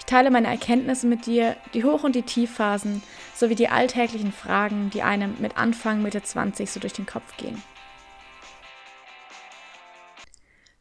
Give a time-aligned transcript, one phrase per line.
[0.00, 3.02] Ich teile meine Erkenntnisse mit dir, die Hoch- und die Tiefphasen,
[3.36, 7.62] sowie die alltäglichen Fragen, die einem mit Anfang, Mitte 20 so durch den Kopf gehen.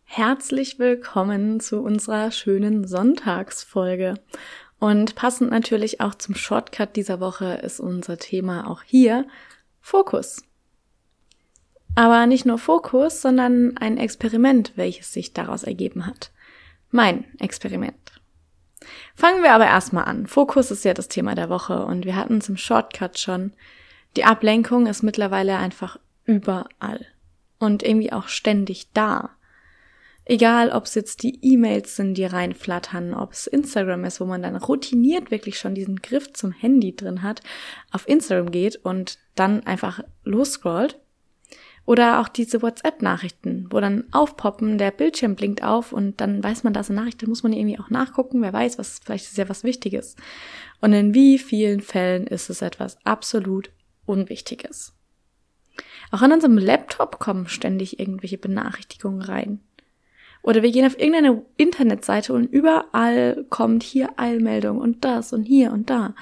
[0.06, 4.16] Herzlich willkommen zu unserer schönen Sonntagsfolge.
[4.80, 9.28] Und passend natürlich auch zum Shortcut dieser Woche ist unser Thema auch hier
[9.82, 10.44] Fokus.
[11.94, 16.32] Aber nicht nur Fokus, sondern ein Experiment, welches sich daraus ergeben hat.
[16.90, 18.19] Mein Experiment.
[19.16, 20.28] Fangen wir aber erstmal an.
[20.28, 23.54] Fokus ist ja das Thema der Woche und wir hatten zum Shortcut schon.
[24.16, 27.06] Die Ablenkung ist mittlerweile einfach überall
[27.60, 29.32] und irgendwie auch ständig da.
[30.26, 34.44] Egal, ob es jetzt die E-Mails sind, die reinflattern, ob es Instagram ist, wo man
[34.44, 37.42] dann routiniert wirklich schon diesen Griff zum Handy drin hat,
[37.92, 41.00] auf Instagram geht und dann einfach losscrollt.
[41.90, 46.72] Oder auch diese WhatsApp-Nachrichten, wo dann aufpoppen, der Bildschirm blinkt auf und dann weiß man,
[46.72, 49.40] da ist eine Nachricht, da muss man irgendwie auch nachgucken, wer weiß, was, vielleicht ist
[49.40, 50.16] ja was Wichtiges.
[50.82, 53.72] Und in wie vielen Fällen ist es etwas absolut
[54.06, 54.94] Unwichtiges.
[56.12, 59.60] Auch an unserem Laptop kommen ständig irgendwelche Benachrichtigungen rein.
[60.44, 65.72] Oder wir gehen auf irgendeine Internetseite und überall kommt hier Eilmeldung und das und hier
[65.72, 66.14] und da.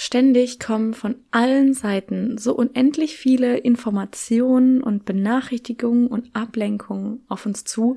[0.00, 7.64] Ständig kommen von allen Seiten so unendlich viele Informationen und Benachrichtigungen und Ablenkungen auf uns
[7.64, 7.96] zu,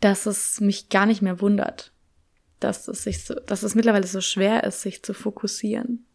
[0.00, 1.92] dass es mich gar nicht mehr wundert,
[2.60, 6.06] dass es sich so, dass es mittlerweile so schwer ist, sich zu fokussieren.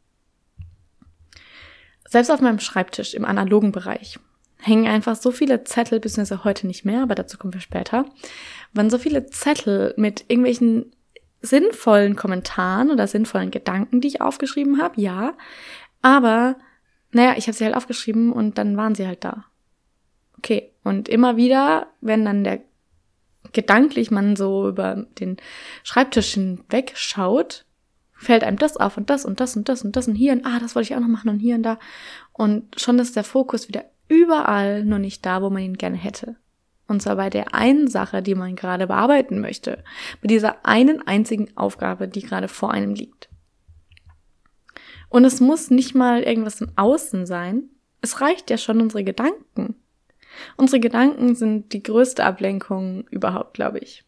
[2.10, 4.18] Selbst auf meinem Schreibtisch im analogen Bereich
[4.58, 8.08] hängen einfach so viele Zettel, beziehungsweise heute nicht mehr, aber dazu kommen wir später,
[8.74, 10.92] waren so viele Zettel mit irgendwelchen
[11.44, 15.34] sinnvollen Kommentaren oder sinnvollen Gedanken, die ich aufgeschrieben habe, ja.
[16.02, 16.56] Aber,
[17.12, 19.46] naja, ich habe sie halt aufgeschrieben und dann waren sie halt da.
[20.38, 22.62] Okay, und immer wieder, wenn dann der
[23.52, 25.38] gedanklich man so über den
[25.84, 27.66] Schreibtisch hinweg schaut,
[28.14, 30.46] fällt einem das auf und das und das und das und das und hier und
[30.46, 31.78] ah, das wollte ich auch noch machen und hier und da.
[32.32, 36.38] Und schon ist der Fokus wieder überall, nur nicht da, wo man ihn gerne hätte.
[36.88, 39.84] Und zwar bei der einen Sache, die man gerade bearbeiten möchte.
[40.22, 43.30] Bei dieser einen einzigen Aufgabe, die gerade vor einem liegt.
[45.10, 47.70] Und es muss nicht mal irgendwas im Außen sein.
[48.02, 49.76] Es reicht ja schon unsere Gedanken.
[50.58, 54.04] Unsere Gedanken sind die größte Ablenkung überhaupt, glaube ich.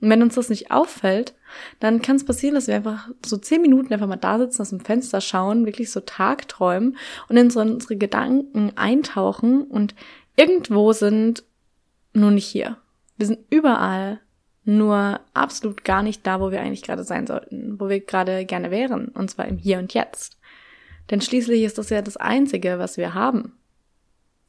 [0.00, 1.34] Und wenn uns das nicht auffällt,
[1.78, 4.70] dann kann es passieren, dass wir einfach so zehn Minuten einfach mal da sitzen, aus
[4.70, 6.96] dem Fenster schauen, wirklich so tagträumen
[7.28, 9.94] und in so unsere Gedanken eintauchen und
[10.36, 11.44] irgendwo sind,
[12.12, 12.76] nur nicht hier.
[13.16, 14.20] Wir sind überall,
[14.64, 18.70] nur absolut gar nicht da, wo wir eigentlich gerade sein sollten, wo wir gerade gerne
[18.70, 20.38] wären, und zwar im Hier und Jetzt.
[21.10, 23.54] Denn schließlich ist das ja das Einzige, was wir haben.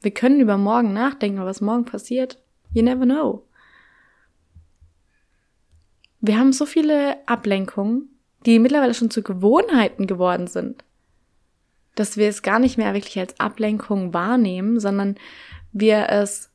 [0.00, 3.46] Wir können über morgen nachdenken, aber was morgen passiert, you never know.
[6.20, 8.08] Wir haben so viele Ablenkungen,
[8.46, 10.84] die mittlerweile schon zu Gewohnheiten geworden sind,
[11.94, 15.16] dass wir es gar nicht mehr wirklich als Ablenkung wahrnehmen, sondern
[15.72, 16.52] wir es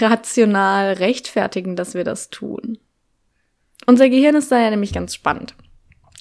[0.00, 2.78] rational rechtfertigen, dass wir das tun.
[3.86, 5.54] Unser Gehirn ist da ja nämlich ganz spannend.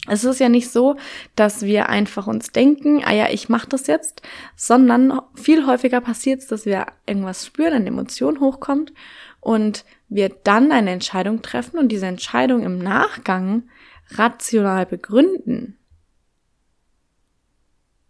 [0.10, 0.96] Es ist ja nicht so,
[1.36, 4.22] dass wir einfach uns denken, ah ja, ich mache das jetzt,
[4.56, 8.94] sondern viel häufiger passiert es, dass wir irgendwas spüren, eine Emotion hochkommt
[9.42, 13.68] und wir dann eine Entscheidung treffen und diese Entscheidung im Nachgang
[14.12, 15.78] rational begründen.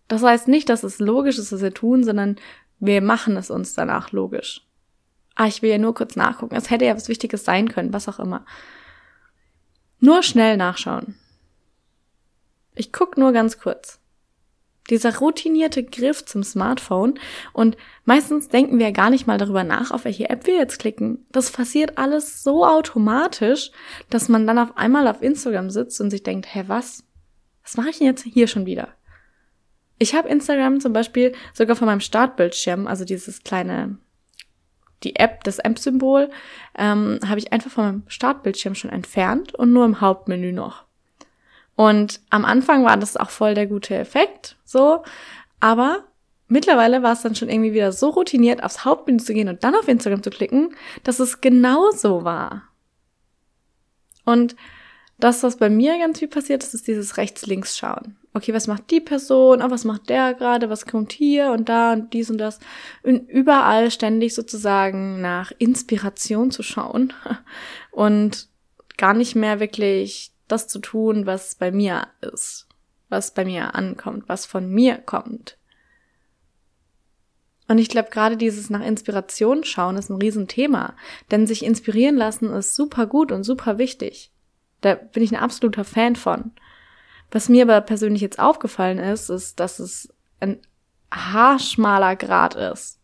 [0.07, 2.35] Das heißt nicht, dass es logisch ist, was wir tun, sondern
[2.79, 4.66] wir machen es uns danach logisch.
[5.37, 6.55] Ah, ich will ja nur kurz nachgucken.
[6.55, 8.45] Es hätte ja was Wichtiges sein können, was auch immer.
[9.99, 11.15] Nur schnell nachschauen.
[12.75, 13.99] Ich guck nur ganz kurz
[14.89, 17.19] dieser routinierte Griff zum Smartphone
[17.53, 21.25] und meistens denken wir gar nicht mal darüber nach, auf welche App wir jetzt klicken.
[21.31, 23.71] Das passiert alles so automatisch,
[24.09, 27.03] dass man dann auf einmal auf Instagram sitzt und sich denkt, hä, was?
[27.63, 28.89] Was mache ich denn jetzt hier schon wieder?
[29.99, 33.97] Ich habe Instagram zum Beispiel sogar von meinem Startbildschirm, also dieses kleine,
[35.03, 36.29] die App, das App-Symbol,
[36.77, 40.85] ähm, habe ich einfach meinem Startbildschirm schon entfernt und nur im Hauptmenü noch.
[41.75, 45.03] Und am Anfang war das auch voll der gute Effekt, so.
[45.59, 46.05] Aber
[46.47, 49.75] mittlerweile war es dann schon irgendwie wieder so routiniert, aufs Hauptmenü zu gehen und dann
[49.75, 52.63] auf Instagram zu klicken, dass es genauso war.
[54.25, 54.55] Und
[55.19, 58.17] das, was bei mir ganz viel passiert ist, ist dieses Rechts-Links-Schauen.
[58.33, 59.63] Okay, was macht die Person?
[59.63, 60.69] Oh, was macht der gerade?
[60.69, 62.59] Was kommt hier und da und dies und das?
[63.01, 67.13] Und überall ständig sozusagen nach Inspiration zu schauen
[67.91, 68.47] und
[68.97, 72.67] gar nicht mehr wirklich das zu tun, was bei mir ist,
[73.09, 75.57] was bei mir ankommt, was von mir kommt.
[77.67, 80.95] Und ich glaube, gerade dieses nach Inspiration schauen ist ein Riesenthema.
[81.31, 84.31] Denn sich inspirieren lassen ist super gut und super wichtig.
[84.81, 86.51] Da bin ich ein absoluter Fan von.
[87.31, 90.59] Was mir aber persönlich jetzt aufgefallen ist, ist, dass es ein
[91.11, 92.99] haarschmaler Grad ist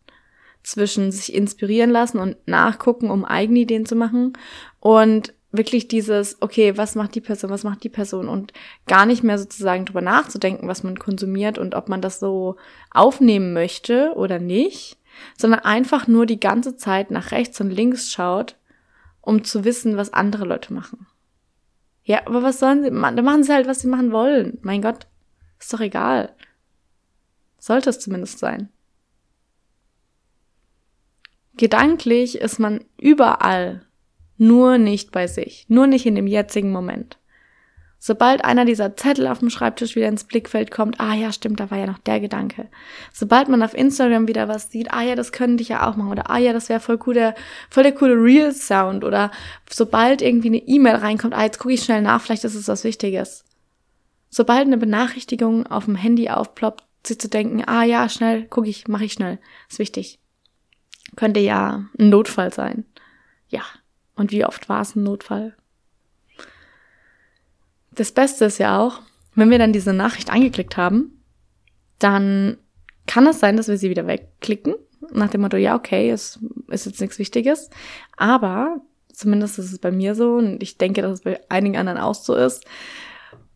[0.63, 4.33] zwischen sich inspirieren lassen und nachgucken, um eigene Ideen zu machen
[4.79, 8.53] und wirklich dieses, okay, was macht die Person, was macht die Person und
[8.87, 12.55] gar nicht mehr sozusagen drüber nachzudenken, was man konsumiert und ob man das so
[12.91, 14.97] aufnehmen möchte oder nicht,
[15.37, 18.55] sondern einfach nur die ganze Zeit nach rechts und links schaut,
[19.21, 21.05] um zu wissen, was andere Leute machen.
[22.03, 22.89] Ja, aber was sollen sie?
[22.89, 24.59] Da machen sie halt, was sie machen wollen.
[24.61, 25.07] Mein Gott,
[25.59, 26.35] ist doch egal.
[27.57, 28.69] Sollte es zumindest sein.
[31.55, 33.85] Gedanklich ist man überall,
[34.37, 37.19] nur nicht bei sich, nur nicht in dem jetzigen Moment.
[38.05, 41.71] Sobald einer dieser Zettel auf dem Schreibtisch wieder ins Blickfeld kommt, ah ja, stimmt, da
[41.71, 42.67] war ja noch der Gedanke.
[43.13, 46.11] Sobald man auf Instagram wieder was sieht, ah ja, das könnte ich ja auch machen
[46.11, 47.33] oder ah ja, das wäre voll cool, der,
[47.69, 49.31] voll der coole Real Sound oder
[49.71, 52.83] sobald irgendwie eine E-Mail reinkommt, ah, jetzt gucke ich schnell nach, vielleicht ist es was
[52.83, 53.45] Wichtiges.
[54.29, 58.85] Sobald eine Benachrichtigung auf dem Handy aufploppt, sich zu denken, ah ja, schnell, gucke ich,
[58.89, 59.39] mache ich schnell,
[59.69, 60.19] ist wichtig.
[61.15, 62.83] Könnte ja ein Notfall sein.
[63.47, 63.61] Ja.
[64.15, 65.55] Und wie oft war es ein Notfall?
[67.95, 69.01] Das Beste ist ja auch,
[69.35, 71.23] wenn wir dann diese Nachricht angeklickt haben,
[71.99, 72.57] dann
[73.07, 74.75] kann es sein, dass wir sie wieder wegklicken,
[75.11, 77.69] nach dem Motto, ja, okay, es ist jetzt nichts Wichtiges.
[78.17, 78.81] Aber,
[79.11, 82.15] zumindest ist es bei mir so, und ich denke, dass es bei einigen anderen auch
[82.15, 82.65] so ist,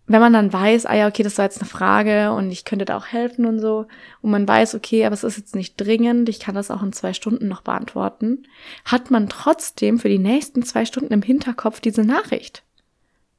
[0.10, 2.86] wenn man dann weiß, ah ja, okay, das war jetzt eine Frage und ich könnte
[2.86, 3.88] da auch helfen und so,
[4.22, 6.94] und man weiß, okay, aber es ist jetzt nicht dringend, ich kann das auch in
[6.94, 8.44] zwei Stunden noch beantworten,
[8.86, 12.64] hat man trotzdem für die nächsten zwei Stunden im Hinterkopf diese Nachricht.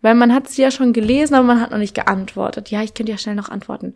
[0.00, 2.70] Weil man hat sie ja schon gelesen, aber man hat noch nicht geantwortet.
[2.70, 3.94] Ja, ich könnte ja schnell noch antworten.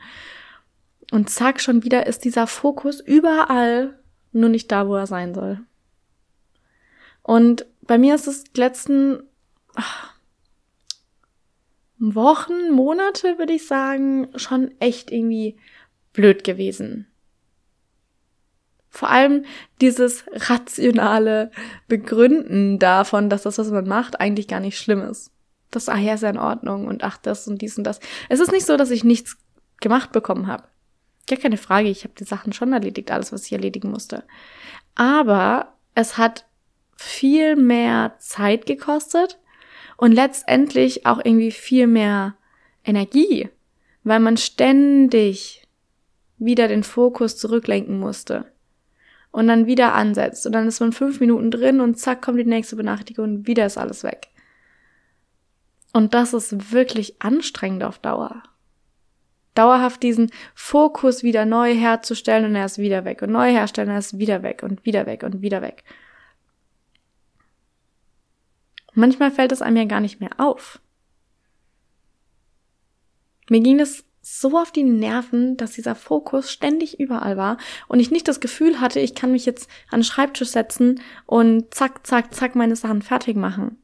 [1.10, 3.98] Und zack, schon wieder ist dieser Fokus überall,
[4.32, 5.60] nur nicht da, wo er sein soll.
[7.22, 9.22] Und bei mir ist es die letzten
[9.74, 10.14] ach,
[11.98, 15.56] Wochen, Monate, würde ich sagen, schon echt irgendwie
[16.12, 17.06] blöd gewesen.
[18.88, 19.44] Vor allem
[19.80, 21.50] dieses rationale
[21.86, 25.31] Begründen davon, dass das, was man macht, eigentlich gar nicht schlimm ist
[25.74, 28.00] das, ah ja, ist ja in Ordnung und ach, das und dies und das.
[28.28, 29.36] Es ist nicht so, dass ich nichts
[29.80, 30.64] gemacht bekommen habe.
[31.28, 34.24] Gar keine Frage, ich habe die Sachen schon erledigt, alles, was ich erledigen musste.
[34.94, 36.46] Aber es hat
[36.96, 39.38] viel mehr Zeit gekostet
[39.96, 42.34] und letztendlich auch irgendwie viel mehr
[42.84, 43.48] Energie,
[44.04, 45.66] weil man ständig
[46.38, 48.46] wieder den Fokus zurücklenken musste
[49.30, 52.44] und dann wieder ansetzt und dann ist man fünf Minuten drin und zack kommt die
[52.44, 54.28] nächste Benachrichtigung und wieder ist alles weg.
[55.92, 58.42] Und das ist wirklich anstrengend auf Dauer.
[59.54, 63.98] Dauerhaft diesen Fokus wieder neu herzustellen und er ist wieder weg und neu herstellen, er
[63.98, 65.84] ist wieder weg und wieder weg und wieder weg.
[68.94, 70.80] Manchmal fällt es einem ja gar nicht mehr auf.
[73.50, 77.58] Mir ging es so auf die Nerven, dass dieser Fokus ständig überall war
[77.88, 81.74] und ich nicht das Gefühl hatte, ich kann mich jetzt an den Schreibtisch setzen und
[81.74, 83.81] zack, zack, zack meine Sachen fertig machen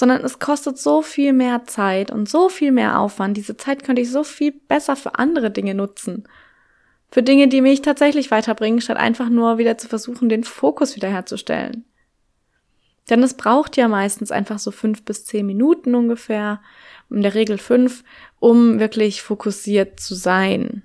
[0.00, 3.36] sondern es kostet so viel mehr Zeit und so viel mehr Aufwand.
[3.36, 6.24] Diese Zeit könnte ich so viel besser für andere Dinge nutzen.
[7.10, 11.84] Für Dinge, die mich tatsächlich weiterbringen, statt einfach nur wieder zu versuchen, den Fokus wiederherzustellen.
[13.10, 16.62] Denn es braucht ja meistens einfach so fünf bis zehn Minuten ungefähr,
[17.10, 18.02] in der Regel fünf,
[18.38, 20.82] um wirklich fokussiert zu sein.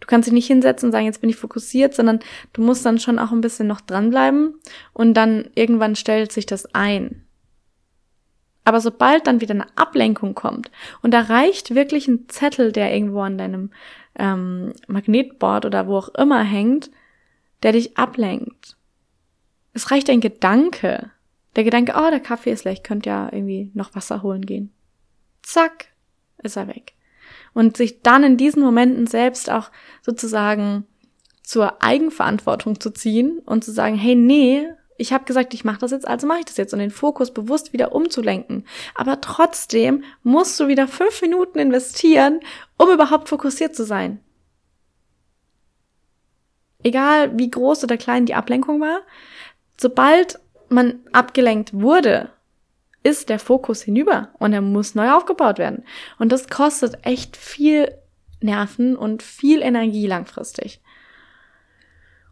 [0.00, 2.20] Du kannst dich nicht hinsetzen und sagen, jetzt bin ich fokussiert, sondern
[2.54, 4.54] du musst dann schon auch ein bisschen noch dranbleiben
[4.94, 7.23] und dann irgendwann stellt sich das ein.
[8.64, 10.70] Aber sobald dann wieder eine Ablenkung kommt
[11.02, 13.70] und da reicht wirklich ein Zettel, der irgendwo an deinem
[14.18, 16.90] ähm, Magnetboard oder wo auch immer hängt,
[17.62, 18.76] der dich ablenkt.
[19.74, 21.10] Es reicht ein Gedanke.
[21.56, 24.72] Der Gedanke, oh, der Kaffee ist leer, ich könnte ja irgendwie noch Wasser holen gehen.
[25.42, 25.86] Zack,
[26.42, 26.94] ist er weg.
[27.52, 29.70] Und sich dann in diesen Momenten selbst auch
[30.02, 30.86] sozusagen
[31.42, 34.66] zur Eigenverantwortung zu ziehen und zu sagen, hey, nee,
[34.96, 37.32] ich habe gesagt, ich mache das jetzt, also mache ich das jetzt und den Fokus
[37.32, 38.66] bewusst wieder umzulenken.
[38.94, 42.40] Aber trotzdem musst du wieder fünf Minuten investieren,
[42.78, 44.20] um überhaupt fokussiert zu sein.
[46.82, 49.00] Egal wie groß oder klein die Ablenkung war,
[49.76, 52.30] sobald man abgelenkt wurde,
[53.02, 55.84] ist der Fokus hinüber und er muss neu aufgebaut werden.
[56.18, 57.92] Und das kostet echt viel
[58.40, 60.80] Nerven und viel Energie langfristig.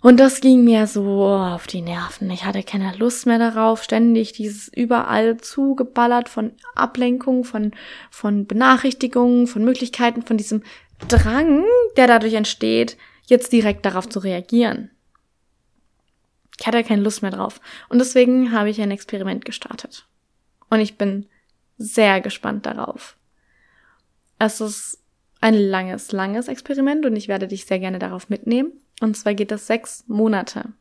[0.03, 2.29] Und das ging mir so auf die Nerven.
[2.31, 7.71] Ich hatte keine Lust mehr darauf, ständig dieses überall zugeballert von Ablenkung, von,
[8.11, 10.65] von Benachrichtigungen, von Möglichkeiten, von diesem
[11.07, 11.65] Drang,
[11.97, 14.91] der dadurch entsteht, jetzt direkt darauf zu reagieren.
[16.59, 17.61] Ich hatte keine Lust mehr drauf.
[17.89, 20.07] Und deswegen habe ich ein Experiment gestartet.
[20.69, 21.27] Und ich bin
[21.79, 23.17] sehr gespannt darauf.
[24.41, 24.99] Es ist
[25.41, 28.73] ein langes, langes Experiment und ich werde dich sehr gerne darauf mitnehmen.
[29.03, 30.73] Und zwar geht das sechs Monate.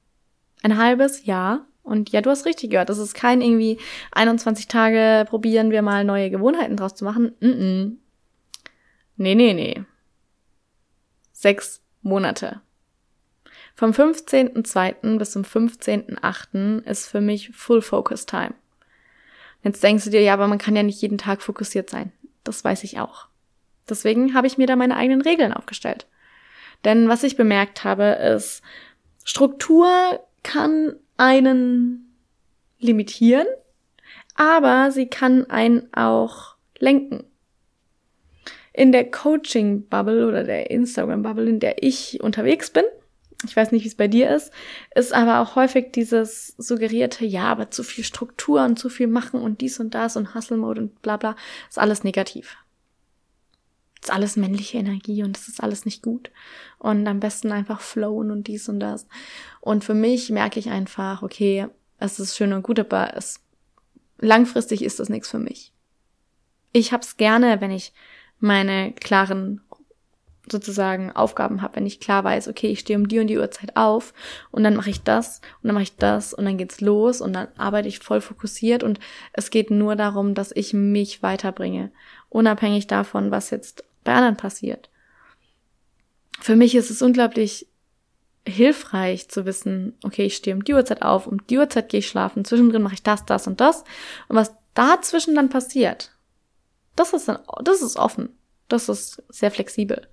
[0.62, 1.66] Ein halbes Jahr.
[1.82, 2.90] Und ja, du hast richtig gehört.
[2.90, 3.80] Das ist kein irgendwie
[4.12, 7.34] 21 Tage probieren wir mal neue Gewohnheiten draus zu machen.
[7.40, 7.92] Mm -mm.
[9.18, 9.84] Nee, nee, nee.
[11.32, 12.62] Sechs Monate.
[13.74, 15.18] Vom 15.02.
[15.18, 16.84] bis zum 15.08.
[16.84, 18.54] ist für mich Full Focus Time.
[19.64, 22.12] Jetzt denkst du dir, ja, aber man kann ja nicht jeden Tag fokussiert sein.
[22.44, 23.30] Das weiß ich auch.
[23.90, 26.06] Deswegen habe ich mir da meine eigenen Regeln aufgestellt.
[26.86, 28.62] Denn was ich bemerkt habe, ist,
[29.24, 32.16] Struktur kann einen
[32.80, 33.48] limitieren,
[34.36, 37.24] aber sie kann einen auch lenken.
[38.74, 42.86] In der Coaching-Bubble oder der Instagram-Bubble, in der ich unterwegs bin,
[43.46, 44.52] ich weiß nicht, wie es bei dir ist,
[44.96, 49.42] ist aber auch häufig dieses suggerierte, ja, aber zu viel Struktur und zu viel machen
[49.42, 51.36] und dies und das und Hustle-Mode und bla bla,
[51.68, 52.58] ist alles negativ
[54.04, 56.32] ist alles männliche Energie und das ist alles nicht gut.
[56.80, 59.08] Und am besten einfach flowen und dies und das.
[59.60, 61.68] Und für mich merke ich einfach, okay,
[62.00, 63.40] es ist schön und gut, aber es
[64.20, 65.72] langfristig ist das nichts für mich.
[66.74, 67.94] Ich hab's gerne, wenn ich
[68.40, 69.62] meine klaren
[70.50, 73.78] sozusagen Aufgaben habe, wenn ich klar weiß, okay, ich stehe um die und die Uhrzeit
[73.78, 74.14] auf
[74.50, 77.34] und dann mache ich das und dann mache ich das und dann geht's los und
[77.34, 79.00] dann arbeite ich voll fokussiert und
[79.34, 81.92] es geht nur darum, dass ich mich weiterbringe,
[82.30, 84.90] unabhängig davon, was jetzt bei anderen passiert.
[86.40, 87.68] Für mich ist es unglaublich
[88.48, 92.08] hilfreich zu wissen, okay, ich stehe um die Uhrzeit auf, um die Uhrzeit gehe ich
[92.08, 93.84] schlafen, zwischendrin mache ich das, das und das.
[94.28, 96.12] Und was dazwischen dann passiert,
[96.96, 98.30] das ist, dann, das ist offen.
[98.68, 100.08] Das ist sehr flexibel.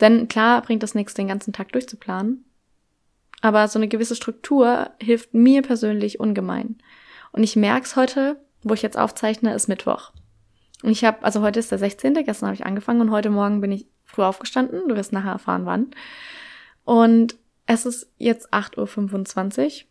[0.00, 2.44] Denn klar bringt das nichts, den ganzen Tag durchzuplanen.
[3.40, 6.78] Aber so eine gewisse Struktur hilft mir persönlich ungemein.
[7.32, 10.12] Und ich merke es heute, wo ich jetzt aufzeichne, ist Mittwoch.
[10.82, 13.60] Und ich habe, also heute ist der 16., gestern habe ich angefangen und heute Morgen
[13.60, 14.88] bin ich früh aufgestanden.
[14.88, 15.90] Du wirst nachher erfahren, wann.
[16.84, 19.86] Und es ist jetzt 8.25 Uhr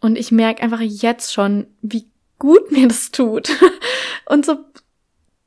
[0.00, 2.06] und ich merke einfach jetzt schon, wie
[2.38, 3.50] gut mir das tut.
[4.26, 4.58] und so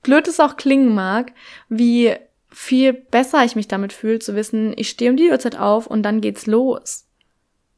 [0.04, 1.34] blöd es auch klingen mag,
[1.68, 2.16] wie
[2.50, 6.04] viel besser ich mich damit fühle, zu wissen, ich stehe um die Uhrzeit auf und
[6.04, 7.06] dann geht's los.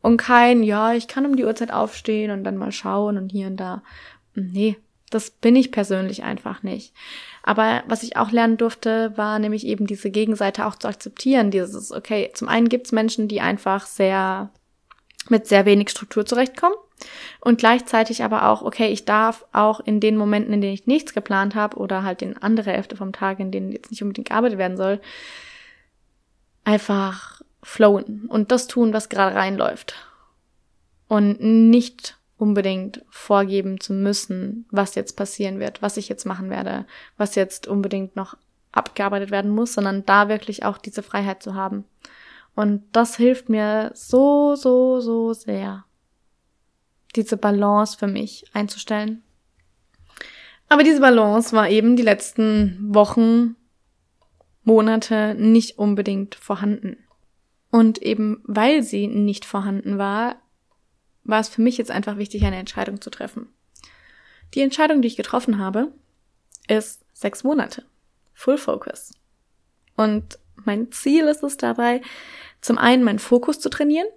[0.01, 3.47] Und kein, ja, ich kann um die Uhrzeit aufstehen und dann mal schauen und hier
[3.47, 3.83] und da.
[4.33, 4.77] Nee,
[5.11, 6.93] das bin ich persönlich einfach nicht.
[7.43, 11.51] Aber was ich auch lernen durfte, war nämlich eben diese Gegenseite auch zu akzeptieren.
[11.51, 14.49] Dieses, okay, zum einen gibt's Menschen, die einfach sehr
[15.29, 16.75] mit sehr wenig Struktur zurechtkommen.
[17.39, 21.13] Und gleichzeitig aber auch, okay, ich darf auch in den Momenten, in denen ich nichts
[21.13, 24.59] geplant habe oder halt in andere Hälfte vom Tag, in denen jetzt nicht unbedingt gearbeitet
[24.59, 25.01] werden soll,
[26.63, 29.95] einfach flowen und das tun, was gerade reinläuft.
[31.07, 36.87] Und nicht unbedingt vorgeben zu müssen, was jetzt passieren wird, was ich jetzt machen werde,
[37.15, 38.35] was jetzt unbedingt noch
[38.71, 41.85] abgearbeitet werden muss, sondern da wirklich auch diese Freiheit zu haben.
[42.55, 45.85] Und das hilft mir so, so, so sehr,
[47.15, 49.21] diese Balance für mich einzustellen.
[50.67, 53.55] Aber diese Balance war eben die letzten Wochen,
[54.63, 56.97] Monate nicht unbedingt vorhanden.
[57.69, 60.37] Und eben weil sie nicht vorhanden war,
[61.23, 63.49] war es für mich jetzt einfach wichtig, eine Entscheidung zu treffen.
[64.53, 65.91] Die Entscheidung, die ich getroffen habe,
[66.67, 67.85] ist sechs Monate.
[68.33, 69.11] Full Focus.
[69.95, 72.01] Und mein Ziel ist es dabei,
[72.59, 74.07] zum einen meinen Fokus zu trainieren,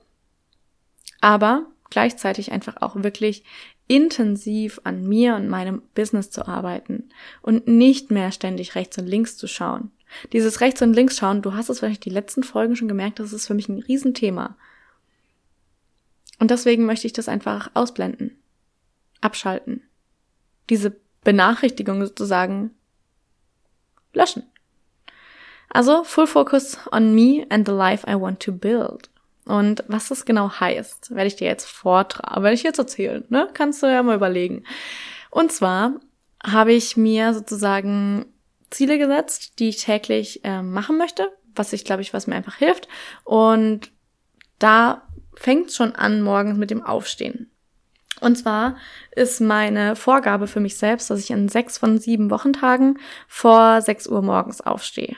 [1.21, 3.45] aber gleichzeitig einfach auch wirklich
[3.87, 7.11] intensiv an mir und meinem Business zu arbeiten
[7.43, 9.91] und nicht mehr ständig rechts und links zu schauen.
[10.33, 13.33] Dieses rechts und links schauen, du hast es vielleicht die letzten Folgen schon gemerkt, das
[13.33, 14.57] ist für mich ein Riesenthema.
[16.39, 18.37] Und deswegen möchte ich das einfach ausblenden,
[19.21, 19.83] abschalten.
[20.71, 22.71] Diese Benachrichtigung sozusagen
[24.13, 24.45] löschen.
[25.71, 29.11] Also Full Focus on me and the life I want to build.
[29.45, 33.49] Und was das genau heißt, werde ich dir jetzt vortragen, werde ich jetzt erzählen, ne?
[33.53, 34.65] Kannst du ja mal überlegen.
[35.31, 36.01] Und zwar
[36.43, 38.27] habe ich mir sozusagen
[38.71, 42.57] Ziele gesetzt, die ich täglich äh, machen möchte, was ich glaube ich, was mir einfach
[42.57, 42.89] hilft.
[43.25, 43.91] Und
[44.59, 45.04] da
[45.37, 47.51] fängt schon an morgens mit dem Aufstehen.
[48.21, 48.77] Und zwar
[49.15, 52.99] ist meine Vorgabe für mich selbst, dass ich an sechs von sieben Wochentagen
[53.29, 55.17] vor sechs Uhr morgens aufstehe.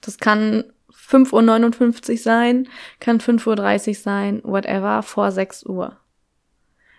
[0.00, 2.68] Das kann 5.59 Uhr sein,
[3.00, 5.96] kann 5.30 Uhr sein, whatever, vor 6 Uhr.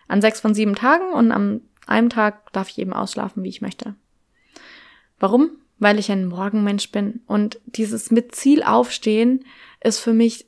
[0.08, 3.62] An sechs von sieben Tagen und am einem Tag darf ich eben ausschlafen, wie ich
[3.62, 3.96] möchte.
[5.20, 5.52] Warum?
[5.78, 7.22] Weil ich ein Morgenmensch bin.
[7.28, 9.46] Und dieses mit Ziel aufstehen
[9.82, 10.48] ist für mich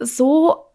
[0.00, 0.66] so,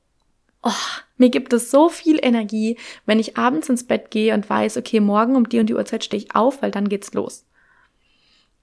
[0.64, 0.72] oh,
[1.18, 5.00] mir gibt es so viel Energie, wenn ich abends ins Bett gehe und weiß, okay,
[5.00, 7.46] morgen um die und die Uhrzeit stehe ich auf, weil dann geht's los.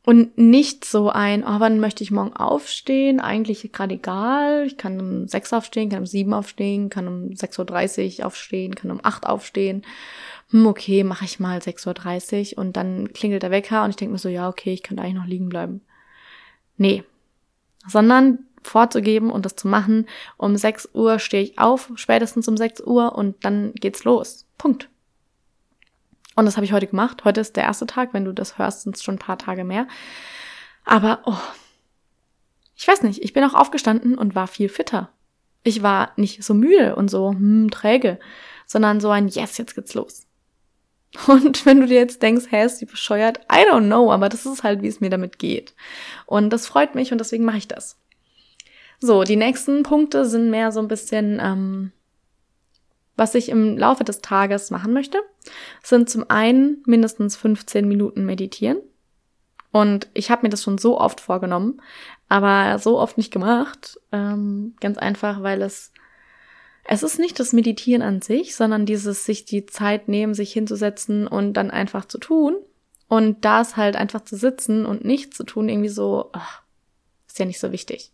[0.09, 3.21] Und nicht so ein, oh, wann möchte ich morgen aufstehen?
[3.21, 4.65] Eigentlich gerade egal.
[4.67, 8.91] Ich kann um sechs aufstehen, kann um sieben aufstehen, kann um 6.30 Uhr aufstehen, kann
[8.91, 9.83] um acht aufstehen.
[10.51, 14.13] Hm, okay, mache ich mal 6.30 Uhr und dann klingelt der Wecker und ich denke
[14.13, 15.83] mir so, ja, okay, ich könnte eigentlich noch liegen bleiben.
[16.79, 17.05] Nee.
[17.87, 20.07] Sondern vorzugeben und das zu machen.
[20.37, 24.47] Um 6 Uhr stehe ich auf, spätestens um 6 Uhr und dann geht's los.
[24.59, 24.89] Punkt.
[26.37, 27.25] Und das habe ich heute gemacht.
[27.25, 28.15] Heute ist der erste Tag.
[28.15, 29.89] Wenn du das hörst, sind es schon ein paar Tage mehr.
[30.85, 31.37] Aber, oh,
[32.77, 35.11] ich weiß nicht, ich bin auch aufgestanden und war viel fitter.
[35.65, 38.21] Ich war nicht so müde und so hm, träge,
[38.67, 40.29] sondern so ein Yes, jetzt geht's los.
[41.27, 43.39] Und wenn du dir jetzt denkst, hä, ist die bescheuert?
[43.51, 45.75] I don't know, aber das ist halt, wie es mir damit geht.
[46.27, 47.99] Und das freut mich und deswegen mache ich das.
[49.01, 51.93] So, die nächsten Punkte sind mehr so ein bisschen ähm,
[53.19, 55.19] was ich im Laufe des Tages machen möchte,
[55.83, 58.79] sind zum einen mindestens 15 Minuten meditieren.
[59.73, 61.83] Und ich habe mir das schon so oft vorgenommen,
[62.29, 64.01] aber so oft nicht gemacht.
[64.13, 65.93] Ähm, ganz einfach, weil es
[66.91, 71.27] es ist nicht das Meditieren an sich, sondern dieses sich die Zeit nehmen, sich hinzusetzen
[71.27, 72.57] und dann einfach zu tun.
[73.09, 76.63] Und da ist halt einfach zu sitzen und nichts zu tun, irgendwie so, ach,
[77.27, 78.13] ist ja nicht so wichtig.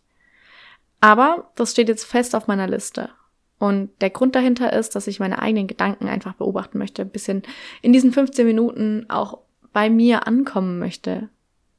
[1.05, 3.11] Aber das steht jetzt fest auf meiner Liste.
[3.59, 7.43] Und der Grund dahinter ist, dass ich meine eigenen Gedanken einfach beobachten möchte, ein bisschen
[7.83, 9.37] in diesen 15 Minuten auch
[9.71, 11.29] bei mir ankommen möchte.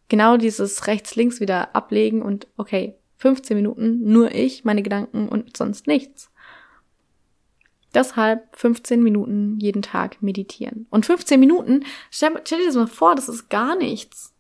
[0.09, 5.89] Genau dieses rechts-links wieder ablegen und okay, 15 Minuten, nur ich, meine Gedanken und sonst
[5.89, 6.31] nichts.
[7.95, 10.87] Deshalb 15 Minuten jeden Tag meditieren.
[10.91, 14.33] Und 15 Minuten, stell, stell dir das mal vor, das ist gar nichts.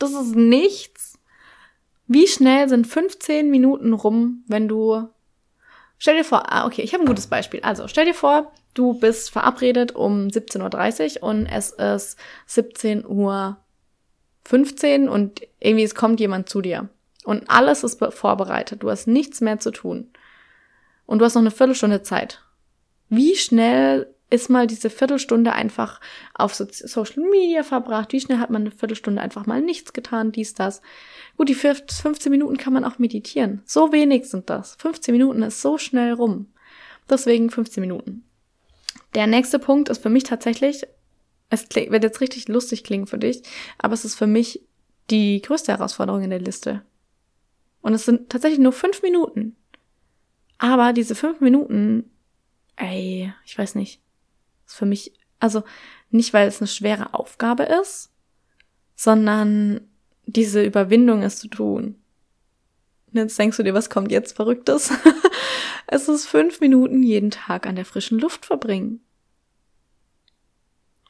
[0.00, 1.13] Das ist nichts.
[2.06, 5.08] Wie schnell sind 15 Minuten rum, wenn du
[5.98, 7.60] Stell dir vor, ah, okay, ich habe ein gutes Beispiel.
[7.62, 13.56] Also, stell dir vor, du bist verabredet um 17.30 Uhr und es ist 17.15 Uhr
[15.10, 16.88] und irgendwie es kommt jemand zu dir.
[17.24, 18.82] Und alles ist vorbereitet.
[18.82, 20.10] Du hast nichts mehr zu tun.
[21.06, 22.42] Und du hast noch eine Viertelstunde Zeit.
[23.08, 26.00] Wie schnell ist mal diese Viertelstunde einfach
[26.34, 28.12] auf Social Media verbracht?
[28.12, 30.80] Wie schnell hat man eine Viertelstunde einfach mal nichts getan, dies, das?
[31.36, 33.62] Gut, die 15 Minuten kann man auch meditieren.
[33.64, 34.76] So wenig sind das.
[34.76, 36.52] 15 Minuten ist so schnell rum.
[37.08, 38.24] Deswegen 15 Minuten.
[39.14, 40.86] Der nächste Punkt ist für mich tatsächlich,
[41.50, 43.42] es wird jetzt richtig lustig klingen für dich,
[43.78, 44.60] aber es ist für mich
[45.10, 46.82] die größte Herausforderung in der Liste.
[47.82, 49.56] Und es sind tatsächlich nur fünf Minuten.
[50.58, 52.10] Aber diese fünf Minuten,
[52.76, 54.00] ey, ich weiß nicht,
[54.66, 55.62] ist für mich, also
[56.10, 58.12] nicht, weil es eine schwere Aufgabe ist,
[58.94, 59.80] sondern
[60.26, 61.96] diese Überwindung es zu tun.
[63.12, 64.92] Und jetzt denkst du dir, was kommt jetzt Verrücktes?
[65.86, 69.00] es ist fünf Minuten jeden Tag an der frischen Luft verbringen.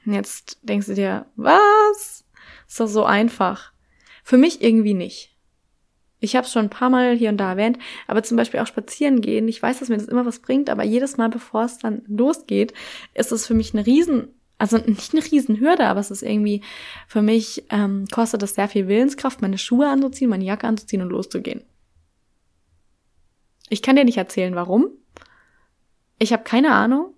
[0.05, 2.25] Und jetzt denkst du dir, was?
[2.69, 3.73] Ist doch so einfach.
[4.23, 5.34] Für mich irgendwie nicht.
[6.25, 8.67] Ich habe es schon ein paar Mal hier und da erwähnt, aber zum Beispiel auch
[8.67, 9.47] spazieren gehen.
[9.47, 12.73] Ich weiß, dass mir das immer was bringt, aber jedes Mal, bevor es dann losgeht,
[13.13, 16.63] ist es für mich eine riesen, also nicht eine Riesenhürde, aber es ist irgendwie
[17.07, 21.11] für mich ähm, kostet es sehr viel Willenskraft, meine Schuhe anzuziehen, meine Jacke anzuziehen und
[21.11, 21.63] loszugehen.
[23.69, 24.89] Ich kann dir nicht erzählen, warum.
[26.19, 27.13] Ich habe keine Ahnung,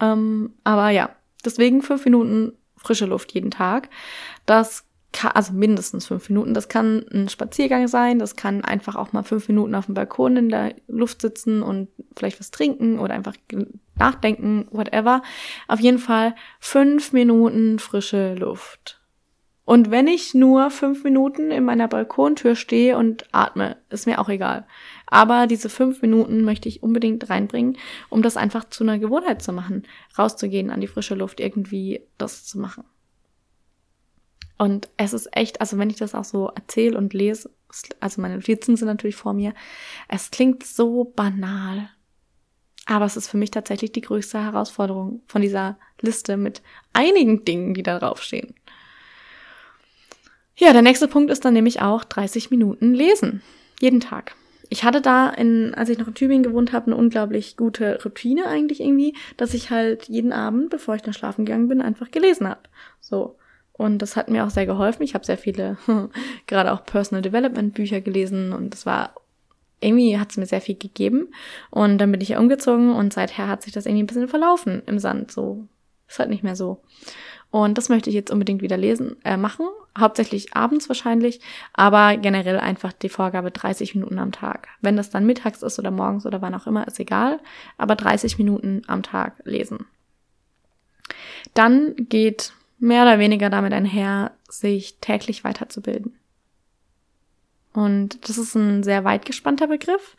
[0.00, 1.14] ähm, aber ja,
[1.44, 3.90] deswegen fünf Minuten frische Luft jeden Tag.
[4.46, 4.85] Das
[5.24, 6.54] also mindestens fünf Minuten.
[6.54, 10.36] Das kann ein Spaziergang sein, das kann einfach auch mal fünf Minuten auf dem Balkon
[10.36, 13.34] in der Luft sitzen und vielleicht was trinken oder einfach
[13.98, 15.22] nachdenken, whatever.
[15.68, 19.00] Auf jeden Fall fünf Minuten frische Luft.
[19.66, 24.28] Und wenn ich nur fünf Minuten in meiner Balkontür stehe und atme, ist mir auch
[24.28, 24.64] egal.
[25.06, 27.76] Aber diese fünf Minuten möchte ich unbedingt reinbringen,
[28.08, 29.82] um das einfach zu einer Gewohnheit zu machen,
[30.16, 32.84] rauszugehen an die frische Luft, irgendwie das zu machen.
[34.58, 37.50] Und es ist echt, also wenn ich das auch so erzähle und lese,
[38.00, 39.52] also meine Notizen sind natürlich vor mir,
[40.08, 41.90] es klingt so banal.
[42.86, 47.74] Aber es ist für mich tatsächlich die größte Herausforderung von dieser Liste mit einigen Dingen,
[47.74, 48.54] die da draufstehen.
[50.54, 53.42] Ja, der nächste Punkt ist dann nämlich auch 30 Minuten lesen.
[53.80, 54.34] Jeden Tag.
[54.68, 58.46] ich hatte da, in, als ich noch in Tübingen gewohnt habe, eine unglaublich gute Routine
[58.46, 62.48] eigentlich irgendwie, dass ich halt jeden Abend, bevor ich dann schlafen gegangen bin, einfach gelesen
[62.48, 62.62] habe.
[63.00, 63.36] So.
[63.76, 65.02] Und das hat mir auch sehr geholfen.
[65.02, 65.76] Ich habe sehr viele,
[66.46, 69.14] gerade auch Personal Development Bücher gelesen und das war
[69.80, 71.28] irgendwie hat es mir sehr viel gegeben.
[71.70, 74.98] Und dann bin ich umgezogen und seither hat sich das irgendwie ein bisschen verlaufen im
[74.98, 75.30] Sand.
[75.30, 75.66] So
[76.08, 76.80] ist halt nicht mehr so.
[77.50, 79.66] Und das möchte ich jetzt unbedingt wieder lesen, äh, machen.
[79.98, 81.40] Hauptsächlich abends wahrscheinlich,
[81.72, 84.68] aber generell einfach die Vorgabe 30 Minuten am Tag.
[84.80, 87.40] Wenn das dann mittags ist oder morgens oder wann auch immer, ist egal.
[87.78, 89.86] Aber 30 Minuten am Tag lesen.
[91.54, 96.18] Dann geht mehr oder weniger damit einher, sich täglich weiterzubilden.
[97.72, 100.16] Und das ist ein sehr weit gespannter Begriff,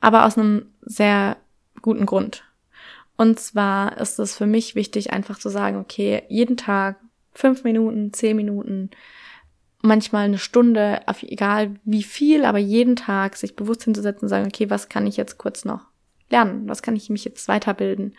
[0.00, 1.36] aber aus einem sehr
[1.80, 2.44] guten Grund.
[3.16, 7.00] Und zwar ist es für mich wichtig, einfach zu sagen, okay, jeden Tag
[7.32, 8.90] fünf Minuten, zehn Minuten,
[9.82, 14.70] manchmal eine Stunde, egal wie viel, aber jeden Tag sich bewusst hinzusetzen und sagen, okay,
[14.70, 15.86] was kann ich jetzt kurz noch
[16.30, 16.68] lernen?
[16.68, 18.16] Was kann ich mich jetzt weiterbilden?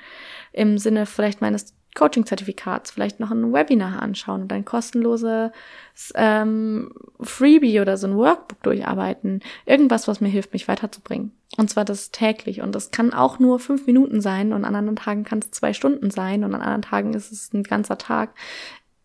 [0.51, 5.51] Im Sinne vielleicht meines Coaching-Zertifikats, vielleicht noch ein Webinar anschauen und ein kostenloses
[6.15, 9.41] ähm, Freebie oder so ein Workbook durcharbeiten.
[9.65, 11.31] Irgendwas, was mir hilft, mich weiterzubringen.
[11.57, 12.61] Und zwar das täglich.
[12.61, 15.73] Und das kann auch nur fünf Minuten sein und an anderen Tagen kann es zwei
[15.73, 18.35] Stunden sein und an anderen Tagen ist es ein ganzer Tag.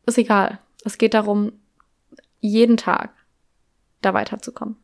[0.07, 0.59] Ist egal.
[0.85, 1.53] Es geht darum,
[2.41, 3.15] jeden Tag
[4.03, 4.77] da weiterzukommen.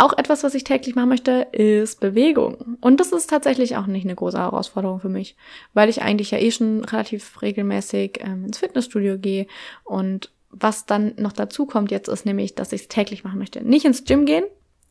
[0.00, 2.78] Auch etwas, was ich täglich machen möchte, ist Bewegung.
[2.80, 5.36] Und das ist tatsächlich auch nicht eine große Herausforderung für mich,
[5.74, 9.46] weil ich eigentlich ja eh schon relativ regelmäßig ähm, ins Fitnessstudio gehe.
[9.84, 13.62] Und was dann noch dazu kommt jetzt ist nämlich, dass ich es täglich machen möchte.
[13.62, 14.44] Nicht ins Gym gehen,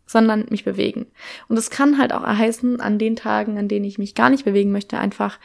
[0.05, 1.07] sondern mich bewegen.
[1.47, 4.45] Und es kann halt auch heißen, an den Tagen, an denen ich mich gar nicht
[4.45, 5.39] bewegen möchte, einfach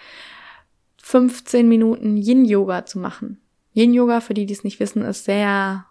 [1.02, 3.40] 15 Minuten Yin-Yoga zu machen.
[3.72, 5.86] Yin-Yoga, für die, die es nicht wissen, ist sehr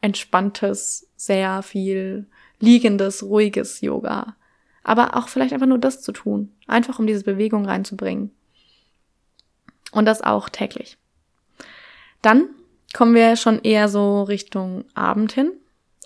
[0.00, 2.28] entspanntes, sehr viel
[2.60, 4.36] liegendes, ruhiges Yoga.
[4.82, 6.52] Aber auch vielleicht einfach nur das zu tun.
[6.66, 8.30] Einfach um diese Bewegung reinzubringen.
[9.92, 10.98] Und das auch täglich.
[12.22, 12.48] Dann
[12.92, 15.52] kommen wir schon eher so Richtung Abend hin.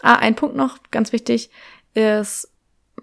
[0.03, 1.51] Ah, ein Punkt noch, ganz wichtig,
[1.95, 2.51] ist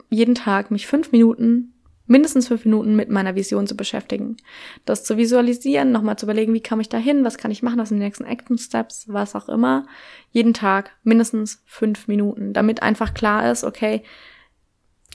[0.09, 1.73] jeden Tag mich fünf Minuten
[2.07, 4.37] mindestens fünf Minuten mit meiner Vision zu beschäftigen.
[4.85, 7.79] Das zu visualisieren, nochmal zu überlegen, wie komme ich da hin, was kann ich machen,
[7.79, 9.85] was sind die nächsten Action Steps, was auch immer.
[10.31, 14.03] Jeden Tag mindestens fünf Minuten, damit einfach klar ist, okay,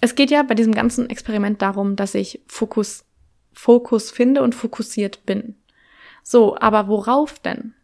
[0.00, 3.04] es geht ja bei diesem ganzen Experiment darum, dass ich Fokus,
[3.52, 5.56] Fokus finde und fokussiert bin.
[6.22, 7.74] So, aber worauf denn?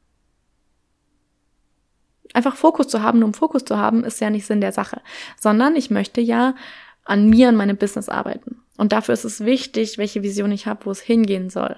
[2.32, 5.00] Einfach Fokus zu haben, nur um Fokus zu haben, ist ja nicht Sinn der Sache,
[5.38, 6.54] sondern ich möchte ja
[7.04, 8.62] an mir und meinem Business arbeiten.
[8.76, 11.76] Und dafür ist es wichtig, welche Vision ich habe, wo es hingehen soll.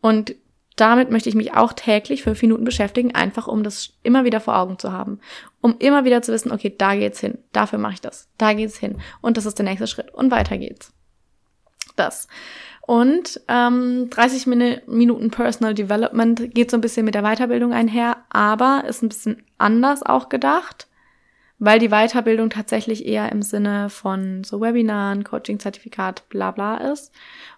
[0.00, 0.34] Und
[0.76, 4.56] damit möchte ich mich auch täglich fünf Minuten beschäftigen, einfach um das immer wieder vor
[4.56, 5.18] Augen zu haben.
[5.60, 8.78] Um immer wieder zu wissen, okay, da geht's hin, dafür mache ich das, da geht's
[8.78, 9.00] hin.
[9.20, 10.14] Und das ist der nächste Schritt.
[10.14, 10.92] Und weiter geht's.
[11.96, 12.28] Das.
[12.82, 14.46] Und ähm, 30
[14.86, 19.42] Minuten Personal Development geht so ein bisschen mit der Weiterbildung einher, aber ist ein bisschen
[19.58, 20.88] anders auch gedacht
[21.58, 27.12] weil die Weiterbildung tatsächlich eher im Sinne von so Webinaren, Coaching-Zertifikat, bla bla ist.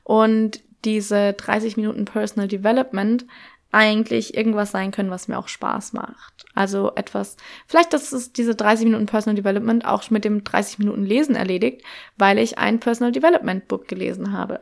[0.04, 3.26] Und diese 30 Minuten Personal Development
[3.72, 6.44] eigentlich irgendwas sein können, was mir auch Spaß macht.
[6.54, 7.36] Also etwas,
[7.66, 11.82] vielleicht das ist diese 30 Minuten Personal Development auch mit dem 30 Minuten Lesen erledigt,
[12.16, 14.60] weil ich ein Personal Development Book gelesen habe.